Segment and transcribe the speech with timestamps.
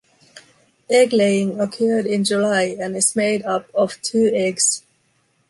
[0.89, 4.81] Egg laying occurred in July and is made up of two eggs.